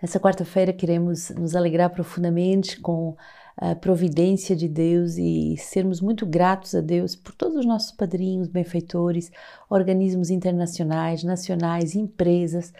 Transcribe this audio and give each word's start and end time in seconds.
Nessa 0.00 0.20
quarta-feira 0.20 0.72
queremos 0.72 1.30
nos 1.30 1.56
alegrar 1.56 1.90
profundamente 1.90 2.78
com 2.80 3.16
a 3.56 3.74
providência 3.74 4.54
de 4.54 4.68
Deus 4.68 5.16
e 5.16 5.56
sermos 5.56 6.02
muito 6.02 6.26
gratos 6.26 6.74
a 6.74 6.82
Deus 6.82 7.16
por 7.16 7.34
todos 7.34 7.56
os 7.56 7.64
nossos 7.64 7.92
padrinhos, 7.92 8.48
benfeitores, 8.48 9.30
organismos 9.70 10.28
internacionais, 10.28 11.24
nacionais, 11.24 11.94
empresas, 11.94 12.74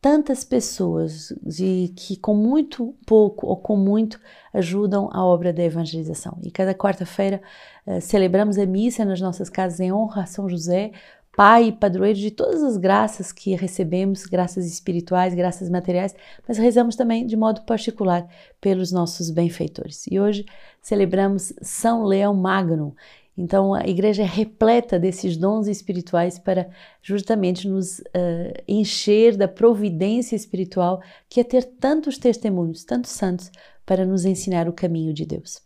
tantas 0.00 0.42
pessoas 0.42 1.32
de 1.42 1.92
que 1.94 2.16
com 2.16 2.34
muito 2.34 2.96
pouco 3.06 3.46
ou 3.46 3.56
com 3.56 3.76
muito 3.76 4.18
ajudam 4.52 5.10
a 5.12 5.24
obra 5.24 5.52
da 5.52 5.62
evangelização. 5.62 6.38
E 6.42 6.50
cada 6.50 6.74
quarta-feira 6.74 7.40
uh, 7.86 8.00
celebramos 8.00 8.56
a 8.58 8.66
missa 8.66 9.04
nas 9.04 9.20
nossas 9.20 9.48
casas 9.50 9.78
em 9.78 9.92
honra 9.92 10.22
a 10.22 10.26
São 10.26 10.48
José, 10.48 10.90
Pai 11.34 11.68
e 11.68 11.72
padroeiro 11.72 12.18
de 12.18 12.30
todas 12.30 12.62
as 12.62 12.76
graças 12.76 13.32
que 13.32 13.54
recebemos, 13.54 14.26
graças 14.26 14.66
espirituais, 14.66 15.34
graças 15.34 15.70
materiais, 15.70 16.14
mas 16.46 16.58
rezamos 16.58 16.94
também 16.94 17.24
de 17.26 17.36
modo 17.36 17.62
particular 17.62 18.28
pelos 18.60 18.92
nossos 18.92 19.30
benfeitores. 19.30 20.04
E 20.10 20.20
hoje 20.20 20.44
celebramos 20.82 21.54
São 21.62 22.04
Leão 22.04 22.34
Magno. 22.34 22.94
Então 23.36 23.72
a 23.72 23.86
igreja 23.86 24.22
é 24.22 24.26
repleta 24.26 24.98
desses 24.98 25.38
dons 25.38 25.66
espirituais 25.68 26.38
para 26.38 26.68
justamente 27.02 27.66
nos 27.66 28.00
uh, 28.00 28.52
encher 28.68 29.34
da 29.34 29.48
providência 29.48 30.36
espiritual 30.36 31.00
que 31.30 31.40
é 31.40 31.44
ter 31.44 31.64
tantos 31.64 32.18
testemunhos, 32.18 32.84
tantos 32.84 33.12
santos, 33.12 33.50
para 33.86 34.04
nos 34.04 34.26
ensinar 34.26 34.68
o 34.68 34.72
caminho 34.72 35.14
de 35.14 35.24
Deus. 35.24 35.62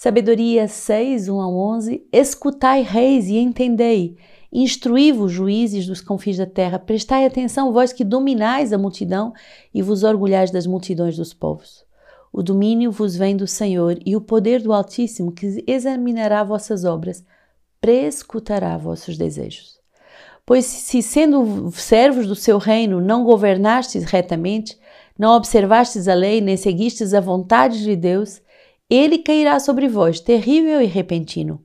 Sabedoria 0.00 0.68
6, 0.68 1.28
1 1.28 1.40
a 1.40 1.48
11: 1.48 2.06
Escutai, 2.12 2.82
reis, 2.82 3.26
e 3.26 3.36
entendei 3.36 4.16
Instruí-vos, 4.52 5.32
juízes 5.32 5.88
dos 5.88 6.00
confins 6.00 6.36
da 6.36 6.46
terra, 6.46 6.78
prestai 6.78 7.26
atenção, 7.26 7.72
vós 7.72 7.92
que 7.92 8.04
dominais 8.04 8.72
a 8.72 8.78
multidão 8.78 9.32
e 9.74 9.82
vos 9.82 10.04
orgulhais 10.04 10.52
das 10.52 10.68
multidões 10.68 11.16
dos 11.16 11.34
povos. 11.34 11.84
O 12.32 12.44
domínio 12.44 12.92
vos 12.92 13.16
vem 13.16 13.36
do 13.36 13.48
Senhor 13.48 13.98
e 14.06 14.14
o 14.14 14.20
poder 14.20 14.62
do 14.62 14.72
Altíssimo, 14.72 15.32
que 15.32 15.64
examinará 15.66 16.44
vossas 16.44 16.84
obras, 16.84 17.24
prescutará 17.80 18.78
vossos 18.78 19.18
desejos. 19.18 19.80
Pois 20.46 20.64
se, 20.64 21.02
sendo 21.02 21.72
servos 21.72 22.28
do 22.28 22.36
seu 22.36 22.58
reino, 22.58 23.00
não 23.00 23.24
governastes 23.24 24.04
retamente, 24.04 24.78
não 25.18 25.34
observastes 25.34 26.06
a 26.06 26.14
lei, 26.14 26.40
nem 26.40 26.56
seguistes 26.56 27.12
a 27.12 27.20
vontade 27.20 27.82
de 27.82 27.96
Deus, 27.96 28.40
ele 28.90 29.18
cairá 29.18 29.60
sobre 29.60 29.88
vós, 29.88 30.20
terrível 30.20 30.80
e 30.80 30.86
repentino 30.86 31.62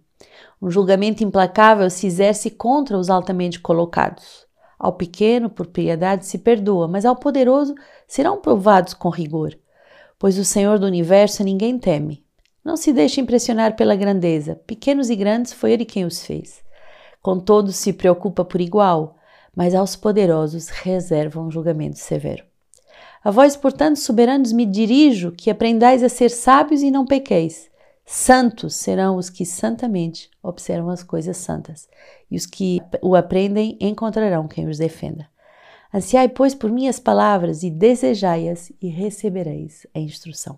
um 0.63 0.71
julgamento 0.71 1.21
implacável 1.25 1.89
se 1.89 2.07
exerce 2.07 2.49
contra 2.49 2.97
os 2.97 3.09
altamente 3.09 3.59
colocados. 3.59 4.47
Ao 4.79 4.93
pequeno, 4.93 5.49
por 5.49 5.67
piedade, 5.67 6.25
se 6.25 6.38
perdoa, 6.38 6.88
mas 6.88 7.03
ao 7.03 7.17
poderoso 7.17 7.75
serão 8.07 8.39
provados 8.39 8.94
com 8.94 9.09
rigor. 9.09 9.59
Pois 10.17 10.38
o 10.38 10.45
Senhor 10.45 10.79
do 10.79 10.85
universo 10.85 11.44
ninguém 11.44 11.77
teme. 11.77 12.23
Não 12.63 12.77
se 12.77 12.94
deixe 12.94 13.19
impressionar 13.19 13.75
pela 13.75 13.94
grandeza. 13.94 14.55
Pequenos 14.66 15.09
e 15.09 15.17
grandes 15.17 15.51
foi 15.51 15.73
ele 15.73 15.83
quem 15.83 16.05
os 16.05 16.25
fez. 16.25 16.63
Com 17.21 17.38
todos 17.38 17.75
se 17.75 17.91
preocupa 17.91 18.45
por 18.45 18.61
igual, 18.61 19.17
mas 19.53 19.75
aos 19.75 19.97
poderosos 19.97 20.69
reserva 20.69 21.41
um 21.41 21.51
julgamento 21.51 21.99
severo. 21.99 22.45
A 23.23 23.31
vós, 23.31 23.55
portanto, 23.55 23.97
soberanos, 23.97 24.52
me 24.52 24.66
dirijo 24.66 25.31
que 25.31 25.49
aprendais 25.49 26.03
a 26.03 26.09
ser 26.09 26.29
sábios 26.29 26.81
e 26.81 26.91
não 26.91 27.05
pequeis 27.05 27.71
Santos 28.05 28.75
serão 28.75 29.16
os 29.16 29.29
que 29.29 29.45
santamente 29.45 30.29
observam 30.41 30.89
as 30.89 31.03
coisas 31.03 31.38
santas, 31.38 31.88
e 32.29 32.35
os 32.35 32.45
que 32.45 32.81
o 33.01 33.16
aprendem 33.16 33.77
encontrarão 33.79 34.47
quem 34.47 34.67
os 34.67 34.77
defenda. 34.77 35.27
Ansiai, 35.94 36.27
pois, 36.27 36.53
por 36.53 36.69
minhas 36.69 36.99
palavras 36.99 37.63
e 37.63 37.69
desejai-as, 37.69 38.71
e 38.81 38.89
recebereis 38.89 39.88
a 39.94 39.99
instrução. 39.99 40.57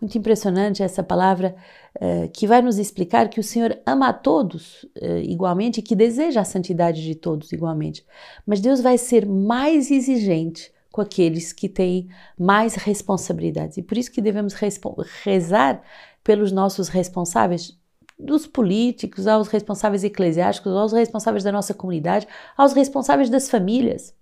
Muito 0.00 0.16
impressionante 0.16 0.82
essa 0.82 1.02
palavra 1.02 1.56
uh, 1.96 2.28
que 2.30 2.46
vai 2.46 2.60
nos 2.60 2.78
explicar 2.78 3.28
que 3.28 3.40
o 3.40 3.44
Senhor 3.44 3.78
ama 3.84 4.08
a 4.08 4.12
todos 4.12 4.84
uh, 4.84 5.18
igualmente 5.22 5.80
e 5.80 5.82
que 5.82 5.96
deseja 5.96 6.42
a 6.42 6.44
santidade 6.44 7.02
de 7.02 7.14
todos 7.14 7.50
igualmente. 7.52 8.04
Mas 8.46 8.60
Deus 8.60 8.80
vai 8.80 8.98
ser 8.98 9.26
mais 9.26 9.90
exigente 9.90 10.70
com 10.96 11.02
aqueles 11.02 11.52
que 11.52 11.68
têm 11.68 12.08
mais 12.38 12.74
responsabilidades. 12.74 13.76
E 13.76 13.82
por 13.82 13.98
isso 13.98 14.10
que 14.10 14.22
devemos 14.22 14.54
rezar 15.22 15.82
pelos 16.24 16.50
nossos 16.50 16.88
responsáveis, 16.88 17.78
dos 18.18 18.46
políticos, 18.46 19.26
aos 19.26 19.48
responsáveis 19.48 20.02
eclesiásticos, 20.02 20.72
aos 20.72 20.94
responsáveis 20.94 21.44
da 21.44 21.52
nossa 21.52 21.74
comunidade, 21.74 22.26
aos 22.56 22.72
responsáveis 22.72 23.28
das 23.28 23.50
famílias. 23.50 24.14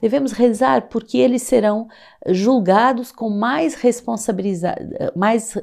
Devemos 0.00 0.30
rezar 0.30 0.88
porque 0.88 1.18
eles 1.18 1.42
serão 1.42 1.88
julgados 2.28 3.10
com 3.10 3.28
mais 3.28 3.76
mais 5.16 5.56
uh, 5.56 5.60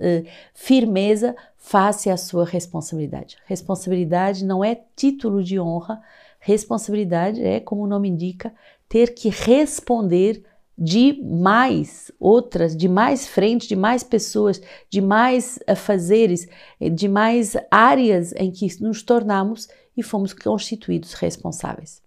firmeza 0.54 1.34
face 1.56 2.10
à 2.10 2.18
sua 2.18 2.44
responsabilidade. 2.44 3.38
Responsabilidade 3.46 4.44
não 4.44 4.66
é 4.66 4.82
título 4.98 5.42
de 5.42 5.58
honra, 5.58 6.02
responsabilidade 6.42 7.42
é, 7.42 7.62
como 7.62 7.84
o 7.84 7.88
nome 7.88 8.10
indica, 8.10 8.54
ter 8.90 9.14
que 9.14 9.30
responder 9.30 10.44
de 10.78 11.20
mais 11.24 12.12
outras, 12.20 12.78
de 12.78 12.88
mais 12.88 13.28
frente, 13.28 13.68
de 13.68 13.76
mais 13.76 14.04
pessoas, 14.04 14.62
de 14.90 15.02
mais 15.02 15.58
afazeres, 15.66 16.48
de 16.94 17.08
mais 17.08 17.56
áreas 17.72 18.32
em 18.36 18.52
que 18.52 18.68
nos 18.82 19.02
tornamos 19.02 19.68
e 19.96 20.04
fomos 20.04 20.34
constituídos 20.34 21.14
responsáveis. 21.14 22.02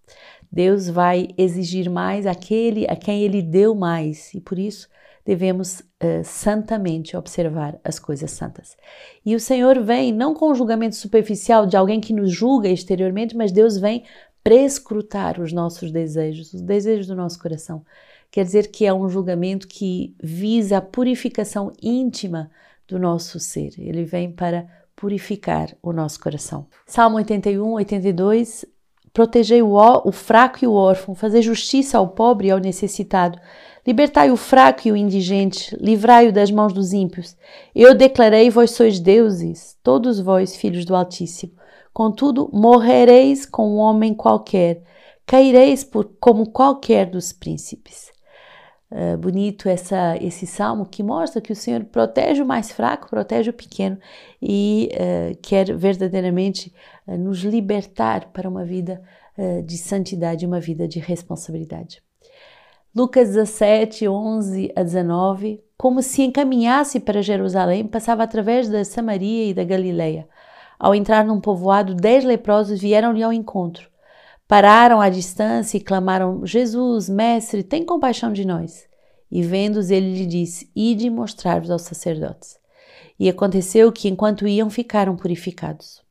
Deus 0.53 0.89
vai 0.89 1.29
exigir 1.37 1.91
mais 1.91 2.27
aquele 2.27 2.87
a 2.89 2.95
quem 2.95 3.23
Ele 3.23 3.43
deu 3.43 3.75
mais 3.75 4.33
e 4.35 4.41
por 4.41 4.59
isso 4.59 4.89
devemos 5.25 5.81
uh, 5.81 6.25
santamente 6.25 7.17
observar 7.17 7.79
as 7.85 7.99
coisas 7.99 8.31
santas. 8.31 8.77
E 9.25 9.35
o 9.35 9.41
Senhor 9.41 9.81
vem 9.83 10.13
não 10.13 10.35
com 10.35 10.51
o 10.51 10.55
julgamento 10.55 10.97
superficial 10.97 11.67
de 11.67 11.77
alguém 11.77 12.01
que 12.01 12.13
nos 12.13 12.33
julga 12.33 12.69
exteriormente, 12.69 13.37
mas 13.37 13.53
Deus 13.53 13.79
vem 13.79 14.05
prescrutar 14.43 15.41
os 15.41 15.53
nossos 15.53 15.93
desejos, 15.93 16.53
os 16.55 16.63
desejos 16.63 17.07
do 17.07 17.15
nosso 17.15 17.39
coração 17.39 17.85
quer 18.31 18.45
dizer 18.45 18.71
que 18.71 18.87
é 18.87 18.93
um 18.93 19.09
julgamento 19.09 19.67
que 19.67 20.15
visa 20.23 20.79
a 20.79 20.83
purificação 20.83 21.73
íntima 21.83 22.51
do 22.87 22.99
nosso 22.99 23.39
ser. 23.39 23.73
Ele 23.79 24.05
vem 24.05 24.31
para 24.31 24.67
purificar 24.95 25.75
o 25.83 25.93
nosso 25.93 26.21
coração. 26.21 26.67
Salmo 26.87 27.17
81, 27.17 27.73
82. 27.73 28.65
Protegei 29.13 29.61
o, 29.61 29.75
o 29.75 30.13
fraco 30.13 30.59
e 30.63 30.69
o 30.69 30.75
órfão, 30.75 31.15
fazer 31.15 31.43
justiça 31.43 31.99
ao 31.99 32.09
pobre 32.09 32.49
e 32.49 32.51
ao 32.51 32.59
necessitado. 32.59 33.39
Libertai 33.85 34.31
o 34.31 34.37
fraco 34.37 34.87
e 34.87 34.93
o 34.93 34.97
indigente, 34.97 35.75
livrai-o 35.81 36.33
das 36.33 36.51
mãos 36.51 36.73
dos 36.73 36.93
ímpios. 36.93 37.37
Eu 37.75 37.95
declarei: 37.95 38.51
vós 38.51 38.73
sois 38.73 39.01
deuses, 39.01 39.77
todos 39.83 40.21
vós, 40.21 40.55
filhos 40.55 40.85
do 40.85 40.95
Altíssimo. 40.95 41.55
Contudo, 41.93 42.49
morrereis 42.53 43.45
com 43.45 43.75
um 43.75 43.79
homem 43.79 44.15
qualquer, 44.15 44.83
caireis 45.27 45.83
por, 45.83 46.13
como 46.21 46.51
qualquer 46.51 47.07
dos 47.07 47.33
príncipes. 47.33 48.13
Uh, 48.91 49.17
bonito 49.17 49.69
essa, 49.69 50.17
esse 50.21 50.49
salmo 50.49 50.85
que 50.85 51.01
mostra 51.01 51.41
que 51.41 51.53
o 51.53 51.57
Senhor 51.57 51.85
protege 51.85 52.43
o 52.43 52.47
mais 52.47 52.73
fraco, 52.73 53.09
protege 53.09 53.51
o 53.51 53.53
pequeno 53.53 53.97
e 54.43 54.91
uh, 54.95 55.39
quer 55.41 55.73
verdadeiramente 55.77 56.75
uh, 57.07 57.17
nos 57.17 57.39
libertar 57.39 58.31
para 58.33 58.49
uma 58.49 58.65
vida 58.65 59.03
de 59.65 59.79
santidade, 59.79 60.45
uma 60.45 60.61
vida 60.61 60.87
de 60.87 60.99
responsabilidade. 60.99 62.03
Lucas 62.95 63.29
17, 63.29 64.07
11 64.07 64.71
a 64.77 64.83
19, 64.83 65.63
como 65.79 66.03
se 66.03 66.21
encaminhasse 66.21 67.01
para 67.01 67.23
Jerusalém, 67.23 67.87
passava 67.87 68.23
através 68.23 68.69
da 68.69 68.85
Samaria 68.85 69.47
e 69.47 69.55
da 69.55 69.65
Galileia. 69.65 70.29
Ao 70.79 70.95
entrar 70.95 71.25
num 71.25 71.41
povoado, 71.41 71.95
dez 71.95 72.23
leprosos 72.23 72.81
vieram-lhe 72.81 73.23
ao 73.23 73.33
encontro. 73.33 73.89
Pararam 74.51 75.01
à 75.01 75.09
distância 75.09 75.77
e 75.77 75.81
clamaram: 75.81 76.45
Jesus, 76.45 77.09
mestre, 77.09 77.63
tem 77.63 77.85
compaixão 77.85 78.33
de 78.33 78.45
nós. 78.45 78.85
E 79.31 79.45
vendo-os, 79.45 79.93
ele 79.93 80.13
lhe 80.13 80.27
disse: 80.27 80.69
Ide 80.75 81.09
mostrar-vos 81.09 81.71
aos 81.71 81.83
sacerdotes. 81.83 82.59
E 83.17 83.29
aconteceu 83.29 83.93
que, 83.93 84.09
enquanto 84.09 84.49
iam, 84.49 84.69
ficaram 84.69 85.15
purificados. 85.15 86.03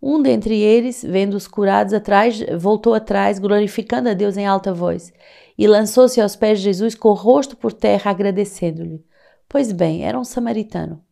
Um 0.00 0.22
dentre 0.22 0.58
eles, 0.58 1.04
vendo-os 1.06 1.46
curados 1.46 1.92
atrás, 1.92 2.42
voltou 2.58 2.94
atrás, 2.94 3.38
glorificando 3.38 4.08
a 4.08 4.14
Deus 4.14 4.38
em 4.38 4.46
alta 4.46 4.72
voz, 4.72 5.12
e 5.58 5.66
lançou-se 5.66 6.18
aos 6.22 6.34
pés 6.34 6.60
de 6.60 6.64
Jesus 6.64 6.94
com 6.94 7.10
o 7.10 7.12
rosto 7.12 7.54
por 7.54 7.74
terra, 7.74 8.10
agradecendo-lhe. 8.10 9.04
Pois 9.46 9.70
bem, 9.70 10.06
era 10.06 10.18
um 10.18 10.24
samaritano. 10.24 11.04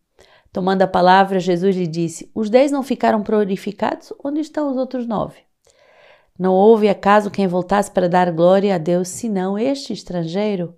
Tomando 0.51 0.81
a 0.81 0.87
palavra, 0.87 1.39
Jesus 1.39 1.75
lhe 1.75 1.85
disse: 1.85 2.31
Os 2.33 2.49
dez 2.49 2.71
não 2.71 2.81
ficaram 2.81 3.21
purificados? 3.21 4.11
Onde 4.23 4.39
estão 4.39 4.71
os 4.71 4.75
outros 4.75 5.05
nove? 5.05 5.52
Não 6.37 6.53
houve 6.53 6.89
acaso 6.89 7.29
quem 7.29 7.47
voltasse 7.47 7.91
para 7.91 8.09
dar 8.09 8.31
glória 8.31 8.73
a 8.73 8.77
Deus, 8.79 9.07
senão 9.07 9.57
este 9.57 9.93
estrangeiro? 9.93 10.75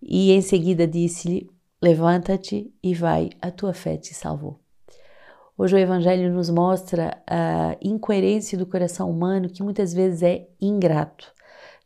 E 0.00 0.32
em 0.32 0.42
seguida 0.42 0.86
disse-lhe: 0.86 1.48
Levanta-te 1.82 2.72
e 2.82 2.94
vai, 2.94 3.30
a 3.40 3.50
tua 3.50 3.72
fé 3.72 3.96
te 3.96 4.12
salvou. 4.12 4.60
Hoje 5.56 5.76
o 5.76 5.78
Evangelho 5.78 6.32
nos 6.32 6.50
mostra 6.50 7.22
a 7.26 7.76
incoerência 7.80 8.58
do 8.58 8.66
coração 8.66 9.10
humano 9.10 9.48
que 9.48 9.62
muitas 9.62 9.94
vezes 9.94 10.22
é 10.22 10.46
ingrato. 10.60 11.32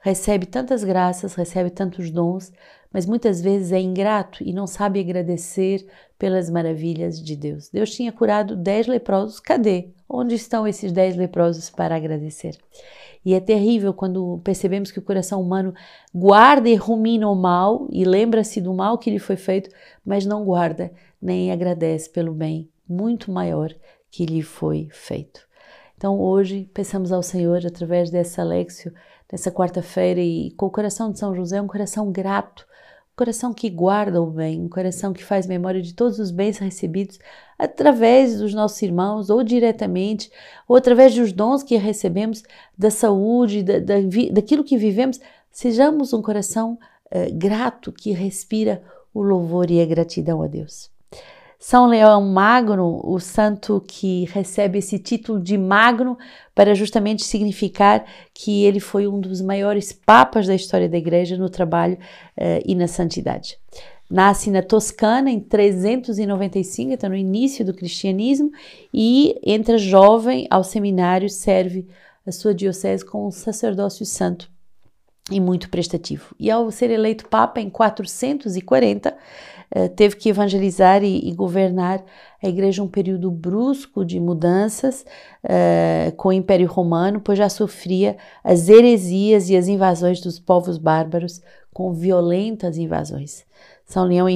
Recebe 0.00 0.46
tantas 0.46 0.84
graças, 0.84 1.34
recebe 1.34 1.70
tantos 1.70 2.10
dons, 2.10 2.52
mas 2.92 3.06
muitas 3.06 3.40
vezes 3.40 3.72
é 3.72 3.80
ingrato 3.80 4.42
e 4.42 4.52
não 4.52 4.66
sabe 4.66 5.00
agradecer 5.00 5.86
pelas 6.18 6.48
maravilhas 6.48 7.22
de 7.22 7.36
Deus. 7.36 7.68
Deus 7.68 7.90
tinha 7.90 8.12
curado 8.12 8.56
dez 8.56 8.86
leprosos, 8.86 9.40
cadê? 9.40 9.90
Onde 10.08 10.34
estão 10.34 10.66
esses 10.66 10.92
dez 10.92 11.16
leprosos 11.16 11.68
para 11.70 11.96
agradecer? 11.96 12.56
E 13.24 13.34
é 13.34 13.40
terrível 13.40 13.92
quando 13.92 14.40
percebemos 14.44 14.90
que 14.90 14.98
o 15.00 15.02
coração 15.02 15.40
humano 15.40 15.74
guarda 16.14 16.68
e 16.68 16.76
rumina 16.76 17.28
o 17.28 17.34
mal 17.34 17.88
e 17.90 18.04
lembra-se 18.04 18.60
do 18.60 18.72
mal 18.72 18.98
que 18.98 19.10
lhe 19.10 19.18
foi 19.18 19.36
feito, 19.36 19.68
mas 20.04 20.24
não 20.24 20.44
guarda 20.44 20.92
nem 21.20 21.50
agradece 21.50 22.08
pelo 22.08 22.32
bem 22.32 22.70
muito 22.88 23.30
maior 23.30 23.74
que 24.10 24.24
lhe 24.24 24.42
foi 24.42 24.88
feito. 24.90 25.46
Então 25.96 26.20
hoje 26.20 26.70
pensamos 26.72 27.10
ao 27.10 27.22
Senhor 27.22 27.66
através 27.66 28.10
dessa 28.10 28.42
Alexio, 28.42 28.92
dessa 29.30 29.50
quarta-feira 29.50 30.20
e 30.20 30.52
com 30.52 30.66
o 30.66 30.70
coração 30.70 31.10
de 31.10 31.18
São 31.18 31.34
José, 31.34 31.60
um 31.60 31.66
coração 31.66 32.12
grato, 32.12 32.66
coração 33.16 33.54
que 33.54 33.70
guarda 33.70 34.20
o 34.20 34.26
bem, 34.26 34.60
um 34.60 34.68
coração 34.68 35.14
que 35.14 35.24
faz 35.24 35.46
memória 35.46 35.80
de 35.80 35.94
todos 35.94 36.18
os 36.18 36.30
bens 36.30 36.58
recebidos 36.58 37.18
através 37.58 38.38
dos 38.38 38.52
nossos 38.52 38.80
irmãos 38.82 39.30
ou 39.30 39.42
diretamente, 39.42 40.30
ou 40.68 40.76
através 40.76 41.14
dos 41.14 41.32
dons 41.32 41.62
que 41.62 41.76
recebemos 41.76 42.42
da 42.76 42.90
saúde, 42.90 43.62
da, 43.62 43.78
da, 43.78 43.94
daquilo 44.30 44.62
que 44.62 44.76
vivemos. 44.76 45.18
Sejamos 45.50 46.12
um 46.12 46.20
coração 46.20 46.78
uh, 47.06 47.34
grato 47.34 47.90
que 47.90 48.12
respira 48.12 48.82
o 49.14 49.22
louvor 49.22 49.70
e 49.70 49.80
a 49.80 49.86
gratidão 49.86 50.42
a 50.42 50.46
Deus. 50.46 50.90
São 51.58 51.86
Leão 51.86 52.22
Magno, 52.22 53.00
o 53.02 53.18
santo 53.18 53.82
que 53.86 54.24
recebe 54.26 54.78
esse 54.78 54.98
título 54.98 55.40
de 55.40 55.56
Magno 55.56 56.18
para 56.54 56.74
justamente 56.74 57.24
significar 57.24 58.04
que 58.34 58.64
ele 58.64 58.78
foi 58.78 59.06
um 59.06 59.18
dos 59.18 59.40
maiores 59.40 59.92
papas 59.92 60.46
da 60.46 60.54
história 60.54 60.88
da 60.88 60.98
igreja 60.98 61.36
no 61.36 61.48
trabalho 61.48 61.96
uh, 62.36 62.62
e 62.64 62.74
na 62.74 62.86
santidade. 62.86 63.58
Nasce 64.08 64.50
na 64.50 64.62
Toscana 64.62 65.30
em 65.30 65.40
395, 65.40 66.92
então 66.92 67.10
no 67.10 67.16
início 67.16 67.64
do 67.64 67.74
cristianismo, 67.74 68.52
e 68.94 69.34
entra 69.44 69.78
jovem 69.78 70.46
ao 70.48 70.62
seminário, 70.62 71.28
serve 71.28 71.88
a 72.24 72.30
sua 72.30 72.54
diocese 72.54 73.04
com 73.04 73.26
um 73.26 73.30
sacerdócio 73.30 74.06
santo 74.06 74.48
e 75.30 75.40
muito 75.40 75.68
prestativo. 75.68 76.34
E 76.38 76.50
ao 76.50 76.70
ser 76.70 76.90
eleito 76.90 77.28
papa 77.28 77.60
em 77.60 77.68
440, 77.68 79.08
eh, 79.08 79.16
teve 79.96 80.16
que 80.16 80.28
evangelizar 80.28 81.02
e, 81.02 81.28
e, 81.28 81.32
governar 81.34 82.04
a 82.42 82.48
igreja 82.48 82.82
um 82.82 82.88
período 82.88 83.30
brusco 83.30 84.04
de 84.04 84.20
mudanças 84.20 85.04
uh, 85.44 86.12
com 86.16 86.28
o 86.28 86.32
Império 86.32 86.68
Romano, 86.68 87.20
pois 87.20 87.38
já 87.38 87.48
sofria 87.48 88.16
as 88.44 88.68
heresias 88.68 89.50
e 89.50 89.56
as 89.56 89.68
invasões 89.68 90.20
dos 90.20 90.38
povos 90.38 90.78
bárbaros 90.78 91.40
com 91.72 91.92
violentas 91.92 92.78
invasões. 92.78 93.44
São 93.84 94.04
Leão 94.04 94.26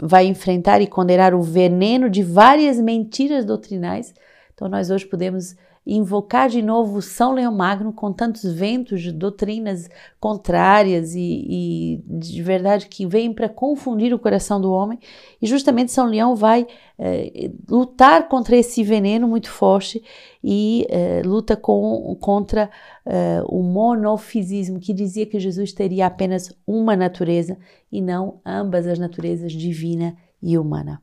vai 0.00 0.26
enfrentar 0.26 0.80
e 0.80 0.86
condenar 0.86 1.34
o 1.34 1.42
veneno 1.42 2.08
de 2.08 2.22
várias 2.22 2.78
mentiras 2.78 3.44
doutrinais. 3.44 4.14
Então, 4.54 4.68
nós 4.68 4.90
hoje 4.90 5.06
podemos 5.06 5.56
invocar 5.86 6.48
de 6.48 6.60
novo 6.60 7.00
São 7.00 7.32
Leão 7.32 7.52
Magno 7.52 7.92
com 7.92 8.12
tantos 8.12 8.44
ventos 8.52 9.00
de 9.00 9.10
doutrinas 9.10 9.88
contrárias 10.20 11.14
e, 11.14 11.46
e 11.48 12.02
de 12.06 12.42
verdade 12.42 12.86
que 12.86 13.06
vêm 13.06 13.32
para 13.32 13.48
confundir 13.48 14.12
o 14.12 14.18
coração 14.18 14.60
do 14.60 14.70
homem. 14.70 14.98
E 15.40 15.46
justamente 15.46 15.90
São 15.90 16.06
Leão 16.06 16.36
vai 16.36 16.66
eh, 16.98 17.50
lutar 17.68 18.28
contra 18.28 18.56
esse 18.56 18.84
veneno 18.84 19.26
muito 19.26 19.50
forte 19.50 20.02
e 20.44 20.86
eh, 20.90 21.22
luta 21.24 21.56
com, 21.56 22.14
contra 22.20 22.70
eh, 23.06 23.42
o 23.46 23.62
monofisismo 23.62 24.78
que 24.78 24.92
dizia 24.92 25.24
que 25.24 25.40
Jesus 25.40 25.72
teria 25.72 26.06
apenas 26.06 26.54
uma 26.66 26.94
natureza 26.94 27.56
e 27.90 28.02
não 28.02 28.40
ambas 28.44 28.86
as 28.86 28.98
naturezas 28.98 29.52
divina 29.52 30.14
e 30.42 30.58
humana 30.58 31.02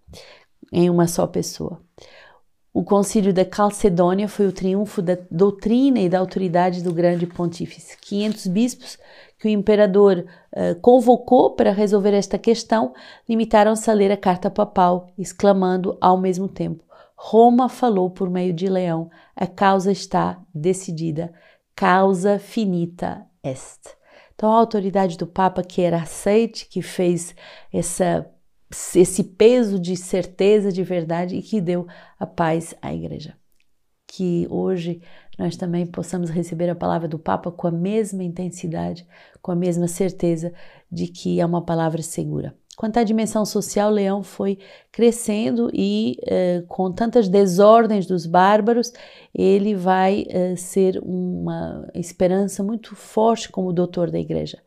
em 0.72 0.90
uma 0.90 1.08
só 1.08 1.26
pessoa. 1.26 1.82
O 2.78 2.84
concílio 2.84 3.34
da 3.34 3.44
Calcedônia 3.44 4.28
foi 4.28 4.46
o 4.46 4.52
triunfo 4.52 5.02
da 5.02 5.18
doutrina 5.32 6.00
e 6.00 6.08
da 6.08 6.20
autoridade 6.20 6.84
do 6.84 6.94
grande 6.94 7.26
pontífice. 7.26 7.98
500 8.00 8.46
bispos 8.46 9.00
que 9.40 9.48
o 9.48 9.50
imperador 9.50 10.24
uh, 10.56 10.80
convocou 10.80 11.56
para 11.56 11.72
resolver 11.72 12.14
esta 12.14 12.38
questão 12.38 12.94
limitaram-se 13.28 13.90
a 13.90 13.96
ler 13.96 14.12
a 14.12 14.16
carta 14.16 14.52
papal, 14.52 15.08
exclamando 15.18 15.98
ao 16.00 16.20
mesmo 16.20 16.48
tempo: 16.48 16.84
Roma 17.16 17.68
falou 17.68 18.12
por 18.12 18.30
meio 18.30 18.54
de 18.54 18.68
Leão, 18.68 19.10
a 19.36 19.48
causa 19.48 19.92
está 19.92 20.40
decidida, 20.54 21.34
causa 21.76 22.38
finita 22.38 23.26
est. 23.44 23.98
Então, 24.36 24.52
a 24.52 24.56
autoridade 24.56 25.18
do 25.18 25.26
Papa, 25.26 25.64
que 25.64 25.82
era 25.82 25.98
aceite, 25.98 26.68
que 26.70 26.84
fez 26.84 27.34
essa 27.74 28.30
esse 28.96 29.24
peso 29.24 29.80
de 29.80 29.96
certeza 29.96 30.72
de 30.72 30.84
verdade 30.84 31.36
e 31.36 31.42
que 31.42 31.62
deu 31.62 31.88
a 32.20 32.26
paz 32.26 32.76
à 32.82 32.94
igreja. 32.94 33.36
Que 34.06 34.48
hoje 34.50 35.02
nós 35.38 35.56
também 35.56 35.86
possamos 35.86 36.30
receber 36.30 36.70
a 36.70 36.76
palavra 36.76 37.08
do 37.08 37.20
Papa 37.20 37.52
com 37.52 37.68
a 37.68 37.72
mesma 37.72 38.24
intensidade, 38.24 39.06
com 39.42 39.52
a 39.52 39.56
mesma 39.56 39.88
certeza 39.88 40.54
de 40.92 41.08
que 41.08 41.40
é 41.40 41.46
uma 41.46 41.64
palavra 41.64 42.02
segura. 42.02 42.56
Quanto 42.76 42.98
à 42.98 43.04
dimensão 43.04 43.44
social, 43.44 43.90
Leão 43.90 44.22
foi 44.22 44.60
crescendo 44.92 45.70
e, 45.74 46.16
eh, 46.28 46.64
com 46.68 46.92
tantas 46.92 47.28
desordens 47.28 48.06
dos 48.06 48.28
bárbaros, 48.28 48.94
ele 49.34 49.74
vai 49.74 50.26
eh, 50.30 50.56
ser 50.56 51.00
uma 51.04 51.88
esperança 51.96 52.64
muito 52.64 52.96
forte 52.96 53.50
como 53.50 53.74
doutor 53.74 54.12
da 54.12 54.20
igreja 54.20 54.60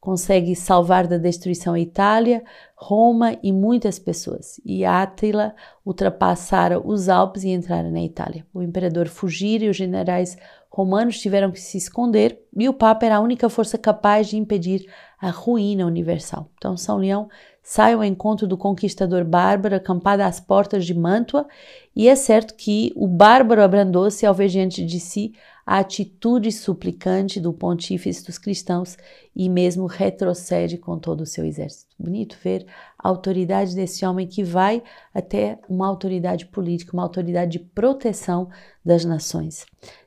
consegue 0.00 0.56
salvar 0.56 1.06
da 1.06 1.16
destruição 1.16 1.74
a 1.74 1.80
Itália, 1.80 2.42
Roma 2.74 3.38
e 3.42 3.52
muitas 3.52 3.98
pessoas. 3.98 4.60
E 4.64 4.84
Átila 4.84 5.54
ultrapassara 5.84 6.80
os 6.80 7.08
Alpes 7.08 7.44
e 7.44 7.50
entrara 7.50 7.90
na 7.90 8.02
Itália. 8.02 8.44
O 8.52 8.62
imperador 8.62 9.08
fugira 9.08 9.64
e 9.64 9.68
os 9.68 9.76
generais 9.76 10.36
romanos 10.68 11.20
tiveram 11.20 11.50
que 11.50 11.60
se 11.60 11.76
esconder 11.76 12.40
e 12.56 12.68
o 12.68 12.72
Papa 12.72 13.04
era 13.04 13.16
a 13.16 13.20
única 13.20 13.48
força 13.48 13.76
capaz 13.76 14.28
de 14.28 14.38
impedir 14.38 14.86
a 15.20 15.30
ruína 15.30 15.86
universal. 15.86 16.50
Então 16.56 16.76
São 16.76 16.96
Leão 16.96 17.28
sai 17.62 17.92
ao 17.92 18.02
encontro 18.02 18.46
do 18.46 18.56
conquistador 18.56 19.24
bárbaro 19.24 19.76
acampado 19.76 20.22
às 20.22 20.40
portas 20.40 20.84
de 20.84 20.94
Mantua 20.94 21.46
e 21.94 22.08
é 22.08 22.16
certo 22.16 22.54
que 22.54 22.92
o 22.96 23.06
bárbaro 23.06 23.62
abrandou-se 23.62 24.26
ao 24.26 24.34
ver 24.34 24.48
diante 24.48 24.84
de 24.84 24.98
si 24.98 25.32
a 25.64 25.78
atitude 25.78 26.50
suplicante 26.50 27.40
do 27.40 27.52
pontífice 27.52 28.24
dos 28.26 28.36
cristãos 28.36 28.96
e 29.34 29.48
mesmo 29.48 29.86
retrocede 29.86 30.76
com 30.76 30.98
todo 30.98 31.20
o 31.20 31.26
seu 31.26 31.44
exército. 31.44 31.94
Bonito 31.96 32.36
ver 32.42 32.66
a 32.98 33.08
autoridade 33.08 33.74
desse 33.74 34.04
homem 34.04 34.26
que 34.26 34.42
vai 34.42 34.82
até 35.14 35.58
uma 35.68 35.86
autoridade 35.86 36.46
política, 36.46 36.92
uma 36.94 37.04
autoridade 37.04 37.52
de 37.52 37.58
proteção 37.60 38.48
das 38.84 39.04
nações. 39.04 39.64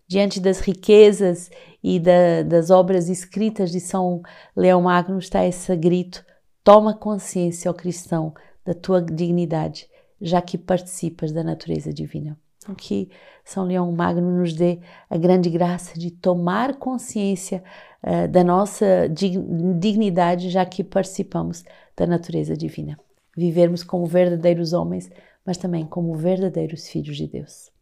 Diante 0.07 0.39
das 0.39 0.59
riquezas 0.59 1.49
e 1.81 1.99
da, 1.99 2.43
das 2.43 2.69
obras 2.69 3.07
escritas 3.09 3.71
de 3.71 3.79
São 3.79 4.21
Leão 4.55 4.81
Magno 4.81 5.17
está 5.17 5.45
esse 5.45 5.73
grito: 5.75 6.23
toma 6.65 6.93
consciência, 6.93 7.71
ó 7.71 7.73
cristão, 7.73 8.33
da 8.65 8.73
tua 8.73 9.01
dignidade, 9.01 9.89
já 10.19 10.41
que 10.41 10.57
participas 10.57 11.31
da 11.31 11.43
natureza 11.43 11.93
divina 11.93 12.37
que 12.73 13.09
São 13.43 13.65
Leão 13.65 13.91
Magno 13.91 14.39
nos 14.39 14.53
dê 14.53 14.79
a 15.09 15.17
grande 15.17 15.49
graça 15.49 15.99
de 15.99 16.09
tomar 16.09 16.75
consciência 16.77 17.63
uh, 18.01 18.27
da 18.27 18.43
nossa 18.43 19.07
dignidade, 19.09 20.49
já 20.49 20.65
que 20.65 20.83
participamos 20.83 21.63
da 21.95 22.07
natureza 22.07 22.55
divina. 22.55 22.97
Vivermos 23.37 23.83
como 23.83 24.05
verdadeiros 24.05 24.73
homens, 24.73 25.11
mas 25.45 25.57
também 25.57 25.85
como 25.85 26.15
verdadeiros 26.15 26.87
filhos 26.87 27.17
de 27.17 27.27
Deus. 27.27 27.74